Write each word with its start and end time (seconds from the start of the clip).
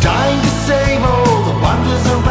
dying 0.00 0.40
to 0.40 0.48
save 0.66 1.02
all 1.02 1.42
the 1.44 1.60
wonders 1.60 2.06
around 2.06 2.23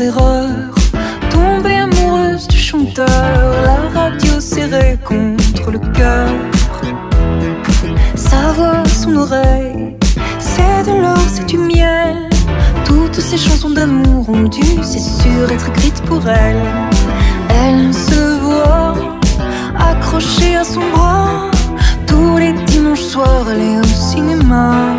erreur. 0.00 0.48
Tombée 1.30 1.76
amoureuse 1.76 2.48
du 2.48 2.56
chanteur, 2.56 3.06
la 3.64 4.00
radio 4.00 4.40
serrée 4.40 4.98
contre 5.04 5.70
le 5.70 5.78
cœur. 5.78 6.28
Sa 8.14 8.52
voix, 8.52 8.82
son 8.86 9.16
oreille, 9.16 9.96
c'est 10.38 10.84
de 10.86 11.00
l'or, 11.00 11.18
c'est 11.32 11.46
du 11.46 11.58
miel. 11.58 12.28
Toutes 12.84 13.20
ces 13.20 13.36
chansons 13.36 13.70
d'amour 13.70 14.28
ont 14.30 14.48
dû, 14.48 14.62
c'est 14.82 14.98
sûr, 14.98 15.50
être 15.50 15.68
écrites 15.70 16.02
pour 16.02 16.26
elle. 16.28 16.60
Elle 17.48 17.92
se 17.92 18.38
voit 18.40 18.94
accrochée 19.78 20.56
à 20.56 20.64
son 20.64 20.82
bras. 20.94 21.50
Tous 22.06 22.38
les 22.38 22.52
dimanches 22.66 23.00
soirs, 23.00 23.46
elle 23.50 23.60
est 23.60 23.78
au 23.78 23.84
cinéma. 23.84 24.96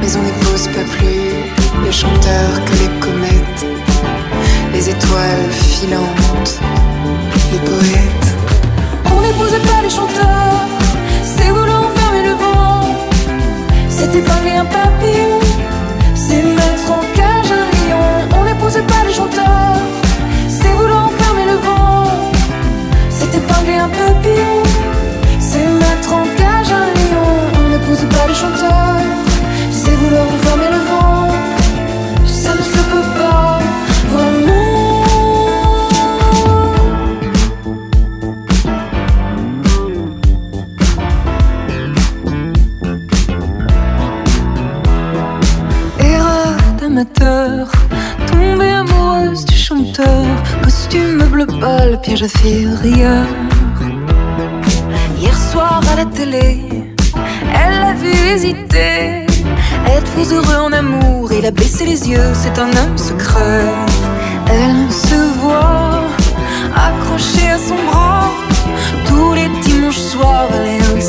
Mais 0.00 0.16
on 0.16 0.22
n'épouse 0.22 0.68
pas 0.68 0.84
plus 0.96 1.63
les 1.82 1.92
chanteurs 1.92 2.64
que 2.66 2.72
les 2.82 2.90
comètes, 3.00 3.66
les 4.72 4.88
étoiles 4.88 5.50
filantes, 5.50 6.60
les 7.52 7.58
poètes. 7.58 8.28
On 9.14 9.20
n'épouse 9.20 9.56
pas 9.68 9.80
les 9.82 9.90
chanteurs, 9.90 10.60
c'est 11.24 11.50
vouloir 11.50 11.84
fermer 11.96 12.22
le 12.28 12.34
vent. 12.42 12.80
C'est 13.88 14.14
épargner 14.14 14.56
un 14.56 14.64
papillon, 14.64 15.38
c'est 16.14 16.42
mettre 16.42 16.88
en 16.98 17.02
cage 17.18 17.50
un 17.62 17.66
lion. 17.80 18.06
On 18.38 18.44
n'épouse 18.44 18.78
pas 18.92 19.02
les 19.06 19.14
chanteurs, 19.14 19.80
c'est 20.48 20.72
vouloir 20.72 21.10
fermer 21.18 21.46
le 21.52 21.56
vent. 21.66 22.04
C'est 23.10 23.34
épargner 23.36 23.78
un 23.78 23.88
papillon, 23.88 24.62
c'est 25.40 25.66
mettre 25.82 26.12
en 26.12 26.24
cage 26.36 26.72
un 26.82 26.88
lion. 27.00 27.28
On 27.64 27.68
n'épouse 27.70 28.04
pas 28.14 28.26
les 28.28 28.34
chanteurs, 28.34 28.83
piège 52.04 52.24
rire. 52.42 53.26
Hier 55.18 55.36
soir 55.50 55.80
à 55.92 55.96
la 55.96 56.04
télé, 56.04 56.60
elle 57.54 57.80
l'a 57.80 57.94
vu 57.94 58.12
hésiter. 58.32 59.26
Êtes-vous 59.86 60.34
heureux 60.34 60.60
en 60.66 60.72
amour? 60.72 61.32
Il 61.32 61.46
a 61.46 61.50
baissé 61.50 61.86
les 61.86 62.10
yeux, 62.10 62.30
c'est 62.34 62.58
un 62.58 62.68
homme 62.68 62.98
secret. 62.98 63.64
Elle 64.50 64.92
se 64.92 65.20
voit 65.40 66.02
accrochée 66.86 67.48
à 67.48 67.58
son 67.58 67.78
bras. 67.90 68.30
Tous 69.06 69.32
les 69.32 69.48
dimanches 69.62 70.04
soirs, 70.12 70.48
elle 70.56 70.68
est 70.76 70.92
au 70.92 71.00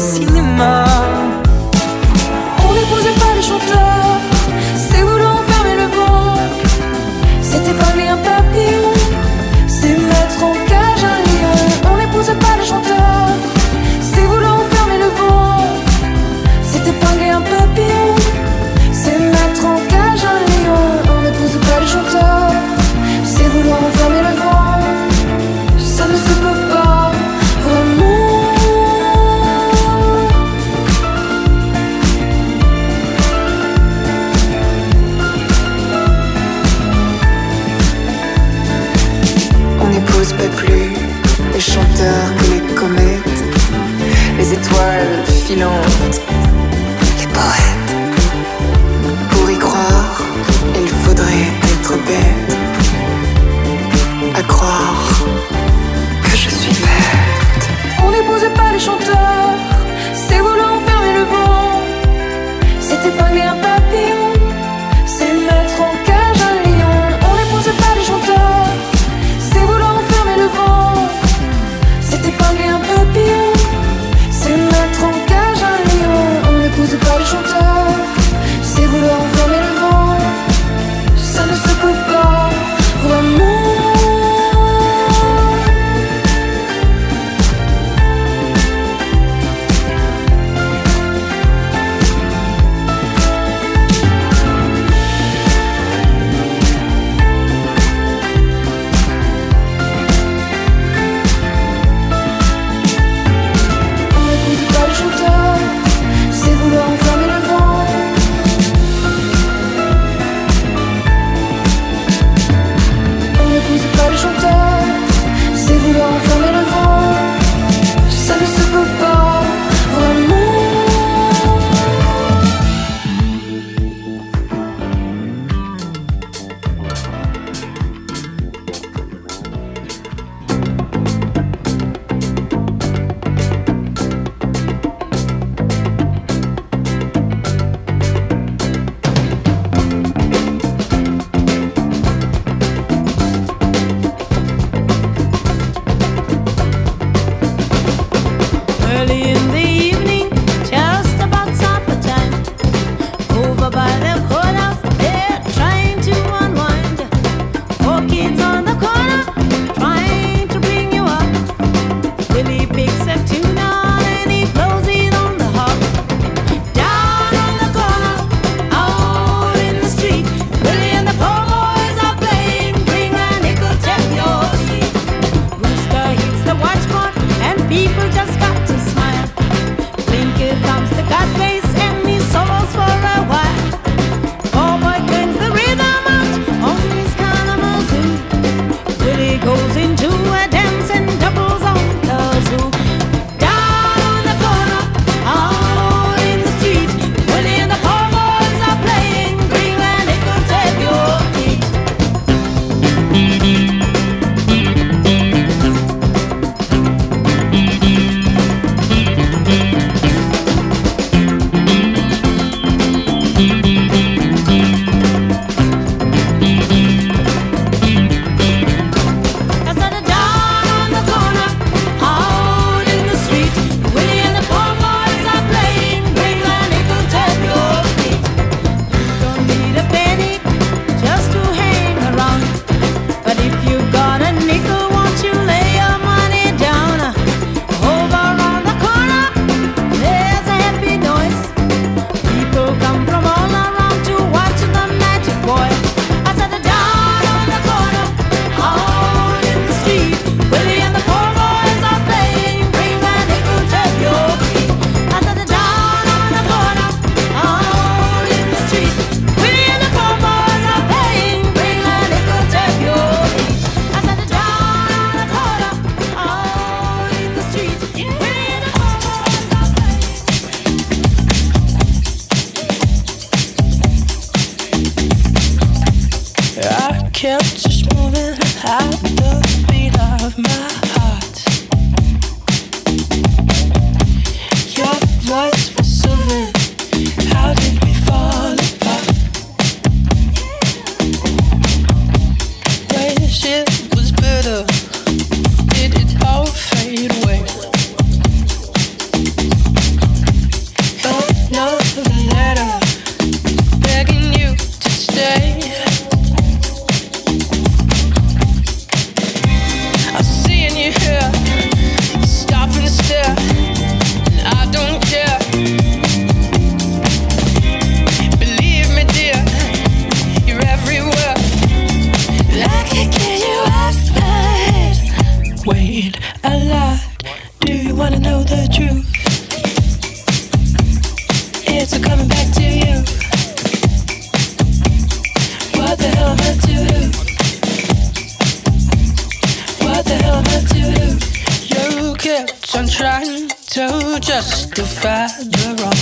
I'm 342.73 342.87
trying 342.87 343.47
to 343.49 344.19
justify 344.21 345.27
the 345.27 345.75
wrong. 345.79 345.93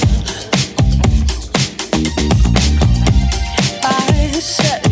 I 3.83 4.39
said. 4.39 4.82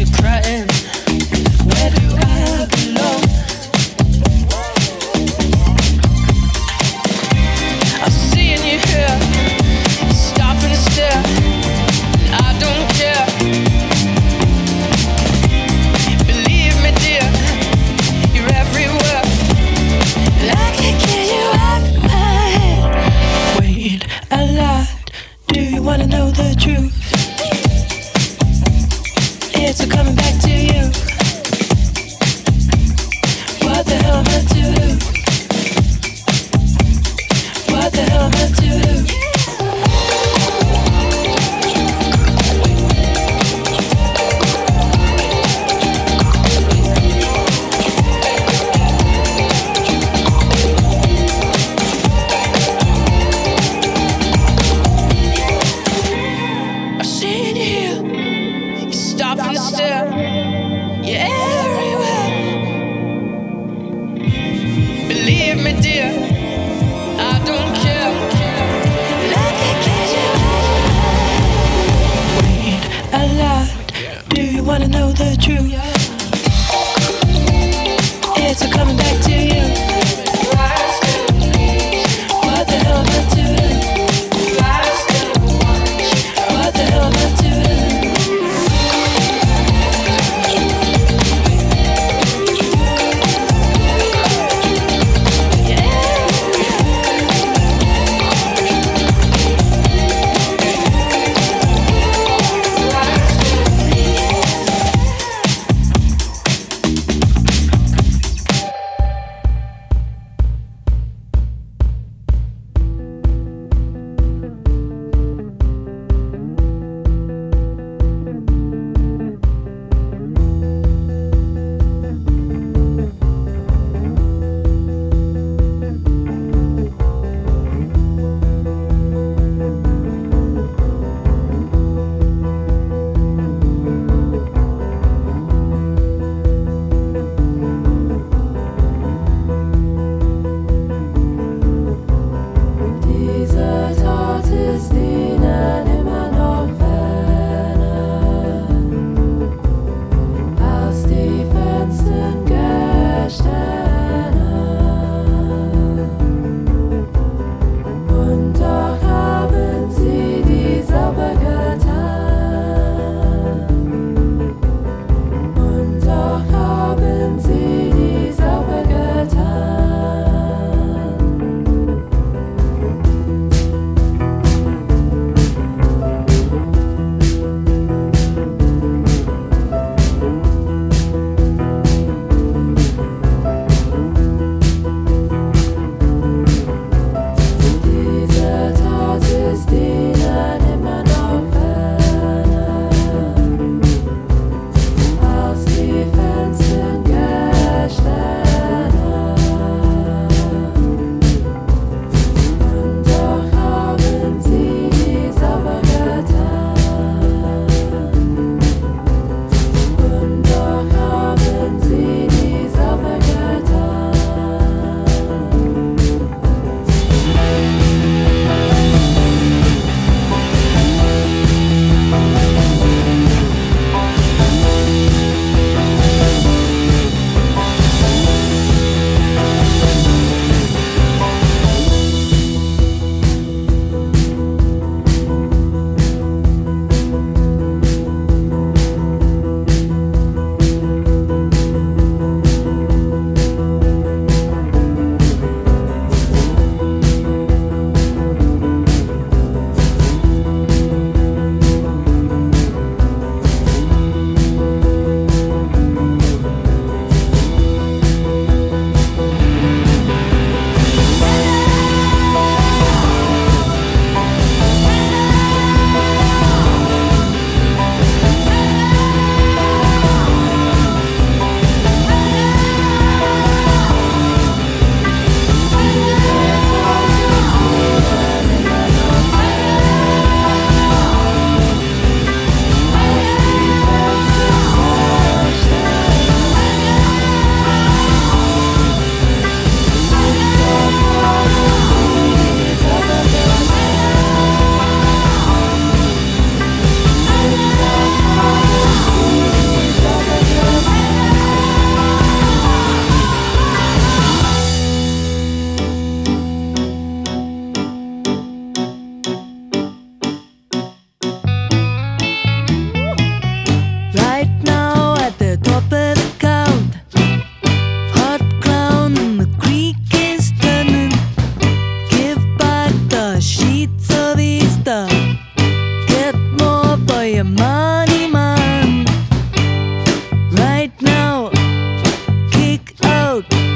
out. 333.50 333.71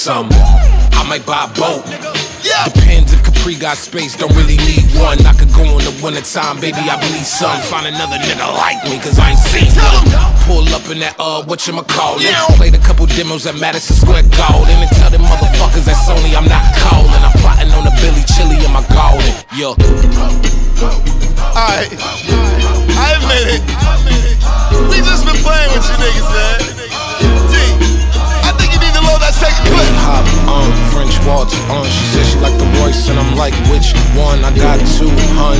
Threesome. 0.00 0.28
I 0.96 1.04
might 1.08 1.26
buy 1.26 1.44
a 1.44 1.52
boat. 1.60 1.84
Depends 2.72 3.12
if 3.12 3.22
Capri 3.22 3.54
got 3.54 3.76
space, 3.76 4.16
don't 4.16 4.32
really 4.34 4.56
need 4.56 4.88
one. 4.96 5.20
I 5.26 5.32
could 5.36 5.52
go 5.52 5.60
on 5.76 5.84
the 5.84 5.92
winter 6.02 6.24
time, 6.24 6.60
baby, 6.60 6.80
I 6.88 6.96
believe 6.96 7.26
some. 7.26 7.60
Find 7.68 7.86
another 7.86 8.16
nigga 8.16 8.48
like 8.56 8.80
me, 8.88 8.96
cause 8.96 9.18
I 9.18 9.36
ain't 9.36 9.38
seen 9.38 9.68
one. 9.76 10.08
Pull 10.48 10.64
up 10.72 10.88
in 10.88 11.00
that, 11.04 11.16
uh, 11.18 11.44
what 11.44 11.66
you 11.66 11.76
call 11.84 12.16
it. 12.16 12.32
Played 12.56 12.74
a 12.74 12.82
couple 12.82 13.06
demos 13.06 13.46
at 13.46 13.60
Madison 13.60 13.96
Square 13.96 14.24
Garden. 14.32 14.72
And 14.72 14.90
tell 14.96 15.10
them 15.10 15.22
motherfuckers 15.22 15.84
that 15.84 16.00
Sony 16.00 16.32
I'm 16.32 16.48
not 16.48 16.64
calling. 16.80 17.20
I'm 17.20 17.36
plotting 17.44 17.70
on 17.76 17.84
the 17.84 17.92
Billy 18.00 18.24
Chili 18.24 18.56
in 18.64 18.72
my 18.72 18.84
garden. 18.88 19.28
Yo. 19.52 19.76
Alright. 21.52 21.92
I 22.96 23.20
admit 23.20 23.44
it. 23.52 23.62
We 24.88 25.04
just 25.04 25.28
been 25.28 25.36
playing 25.44 25.70
with 25.76 25.84
you 25.84 25.96
niggas, 26.00 26.28
man. 26.32 26.58
Think 27.52 27.89
that 29.30 29.38
second 29.38 29.66
clip. 29.66 29.94
Hop 30.02 30.26
on 30.48 30.70
French 30.90 31.14
waltz 31.26 31.54
on. 31.70 31.84
She 31.86 32.04
said 32.12 32.26
she 32.26 32.38
like 32.38 32.56
the 32.58 32.66
voice, 32.80 33.08
and 33.08 33.18
I'm 33.18 33.36
like, 33.36 33.54
which 33.70 33.92
one? 34.16 34.44
I 34.44 34.54
got 34.54 34.78
two, 34.96 35.10
hun. 35.36 35.58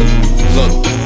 Look. 0.57 1.00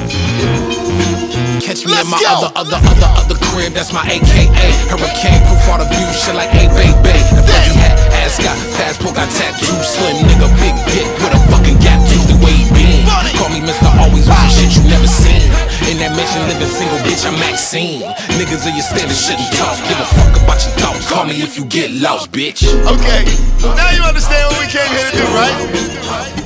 Catch 1.64 1.86
me 1.86 1.96
Let's 1.96 2.04
in 2.04 2.12
my 2.12 2.20
go. 2.20 2.44
other, 2.44 2.50
other, 2.60 2.80
other, 2.92 3.10
other 3.24 3.38
crib. 3.48 3.72
That's 3.72 3.92
my 3.92 4.04
AKA. 4.04 4.68
Hurricane 4.92 5.40
proof 5.48 5.64
all 5.70 5.78
the 5.80 5.88
view. 5.88 6.04
Shit 6.12 6.36
like 6.36 6.52
a 6.52 6.68
baby. 6.76 7.16
The 7.32 7.40
fuzzy 7.40 7.72
hat, 7.78 7.96
ass 8.20 8.36
got 8.36 8.52
passport, 8.76 9.16
got 9.16 9.30
tattoo. 9.32 9.72
Slim 9.80 10.28
nigga, 10.28 10.48
big 10.60 10.76
dick 10.92 11.08
with 11.24 11.32
a 11.32 11.40
fucking 11.48 11.78
gap 11.80 11.98
tooth. 12.04 12.28
The 12.28 12.36
way 12.44 12.52
he 12.52 12.68
been. 12.76 13.06
Call 13.40 13.48
me 13.48 13.64
Mr. 13.64 13.88
Always 13.96 14.28
with 14.28 14.36
some 14.36 14.50
shit 14.52 14.76
you 14.76 14.84
never 14.92 15.08
seen. 15.08 15.40
In 15.88 15.96
that 16.04 16.12
mansion, 16.12 16.44
living 16.52 16.68
single, 16.68 17.00
bitch. 17.06 17.24
I'm 17.24 17.36
Maxine. 17.40 18.04
Niggas 18.36 18.68
of 18.68 18.76
your 18.76 18.84
standard 18.84 19.16
shouldn't 19.16 19.48
talk. 19.56 19.76
Give 19.88 19.96
a 19.96 20.06
fuck 20.20 20.34
about 20.36 20.60
your 20.60 20.74
thoughts. 20.80 21.08
Call 21.08 21.24
me 21.24 21.40
if 21.40 21.56
you 21.56 21.64
get 21.64 21.90
lost, 21.96 22.28
bitch. 22.30 22.60
Okay, 22.84 23.24
now 23.64 23.88
you 23.96 24.04
understand 24.04 24.44
what 24.52 24.60
we 24.60 24.68
came 24.68 24.88
here 24.92 25.08
to 25.08 25.16
do, 25.16 25.26
right? 25.32 25.56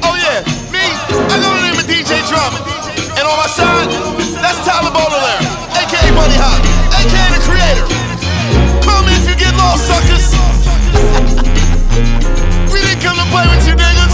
Oh 0.07 0.15
yeah, 0.15 0.47
me, 0.71 0.83
I 0.83 1.37
go 1.43 1.51
to 1.51 1.59
the 1.59 1.63
name 1.67 1.79
of 1.79 1.87
DJ 1.91 2.23
Drama. 2.31 2.88
On 3.29 3.37
my 3.37 3.45
side, 3.47 3.91
that's 4.41 4.57
Tyler 4.65 4.91
Baudelaire, 4.91 5.45
aka 5.77 6.09
Bunny 6.17 6.33
Hop, 6.41 6.65
aka 6.97 7.29
the 7.37 7.45
creator. 7.45 7.85
Call 8.81 9.05
me 9.05 9.13
if 9.21 9.29
you 9.29 9.37
get 9.37 9.53
lost, 9.61 9.85
suckers. 9.85 10.33
we 12.73 12.81
didn't 12.81 13.05
come 13.05 13.21
to 13.21 13.29
play 13.29 13.45
with 13.53 13.69
you 13.69 13.77
niggas. 13.77 14.08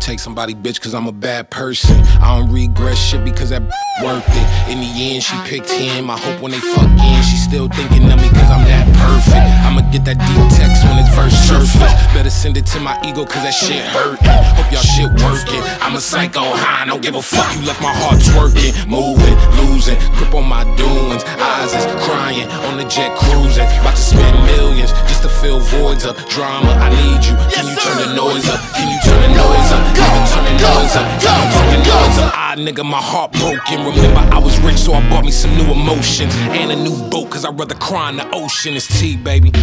Take 0.00 0.20
somebody 0.20 0.54
bitch 0.54 0.80
cause 0.80 0.94
I'm 0.94 1.06
a 1.06 1.12
bad 1.12 1.50
person. 1.50 2.00
I 2.22 2.38
don't 2.38 2.50
regret 2.50 2.96
shit 2.96 3.24
because 3.24 3.50
that 3.50 3.60
worth 4.00 4.24
it. 4.24 4.46
In 4.72 4.80
the 4.80 4.88
end, 4.88 5.22
she 5.22 5.36
picked 5.44 5.68
him. 5.68 6.08
I 6.08 6.16
hope 6.16 6.40
when 6.40 6.52
they 6.52 6.60
fuck 6.60 6.88
in, 6.88 7.20
she 7.20 7.36
still 7.36 7.68
thinking 7.68 8.08
of 8.08 8.16
me 8.16 8.32
cause 8.32 8.48
I'm 8.48 8.64
that 8.64 8.88
perfect. 8.96 9.44
I'ma 9.68 9.84
get 9.92 10.08
that 10.08 10.16
deep 10.16 10.44
text 10.56 10.80
when 10.88 10.96
it's 10.96 11.12
first 11.12 11.36
surface. 11.44 11.92
Better 12.16 12.30
send 12.30 12.56
it 12.56 12.64
to 12.72 12.80
my 12.80 12.96
ego 13.04 13.26
cause 13.26 13.44
that 13.44 13.52
shit 13.52 13.84
hurting. 13.84 14.32
Hope 14.56 14.72
y'all 14.72 14.80
shit 14.80 15.12
working. 15.20 15.60
I'm 15.84 15.92
a 15.92 16.00
psycho 16.00 16.40
high, 16.56 16.86
don't 16.86 17.02
give 17.02 17.14
a 17.14 17.22
fuck. 17.22 17.52
You 17.52 17.68
left 17.68 17.82
my 17.82 17.92
heart 17.92 18.22
twerking, 18.22 18.72
moving, 18.88 19.36
losing, 19.60 19.98
grip 20.16 20.32
on 20.32 20.48
my 20.48 20.64
doings. 20.80 21.20
Eyes 21.36 21.76
is 21.76 21.84
crying 22.06 22.48
on 22.70 22.80
the 22.80 22.88
jet 22.88 23.12
cruising. 23.18 23.68
About 23.84 23.98
to 23.98 24.00
spend 24.00 24.36
millions 24.46 24.92
just 25.04 25.20
to 25.20 25.28
fill 25.28 25.60
voids 25.76 26.06
up. 26.06 26.16
Drama, 26.32 26.72
I 26.80 26.88
need 26.88 27.28
you. 27.28 27.36
Can 27.52 27.68
you 27.68 27.76
turn 27.76 27.98
the 28.08 28.16
noise 28.16 28.48
up? 28.48 28.60
Can 28.72 28.88
you 28.88 28.98
turn 29.04 29.20
the 29.20 29.36
noise 29.36 29.72
up? 29.76 29.87
Can 29.94 30.10
you 30.14 30.22
turn 30.30 30.44
the 30.44 30.52
noise 30.60 30.96
up? 30.96 31.06
Can 31.20 31.36
you 31.38 31.48
turn 31.54 31.68
the 31.72 31.78
noise 31.78 32.18
up? 32.18 32.32
Ah, 32.34 32.54
nigga, 32.56 32.84
my 32.84 33.00
heart 33.00 33.32
broken. 33.32 33.84
Remember, 33.84 34.20
I 34.34 34.38
was 34.38 34.58
rich, 34.60 34.76
so 34.78 34.92
I 34.94 35.00
bought 35.10 35.24
me 35.24 35.30
some 35.30 35.54
new 35.56 35.70
emotions 35.72 36.34
and 36.36 36.72
a 36.72 36.76
new 36.76 36.96
boat, 37.10 37.30
cause 37.30 37.44
I'd 37.44 37.58
rather 37.58 37.74
cry 37.74 38.10
in 38.10 38.16
the 38.16 38.28
ocean. 38.34 38.74
It's 38.74 38.88
tea, 39.00 39.16
baby. 39.16 39.50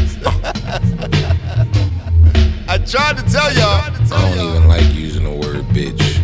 I 2.67 2.77
tried 2.79 3.17
to 3.17 3.23
tell 3.31 3.53
y'all. 3.53 3.81
I 3.81 4.35
don't 4.35 4.49
even 4.49 4.67
like 4.67 4.93
using 4.93 5.23
the 5.23 5.31
word 5.31 5.65
bitch. 5.65 6.19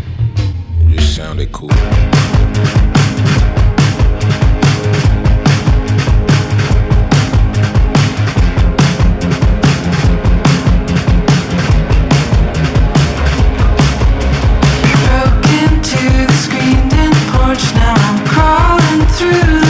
It 0.87 0.95
just 0.97 1.15
sounded 1.15 1.51
cool. 1.51 1.69
Through 19.21 19.60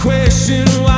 question 0.00 0.89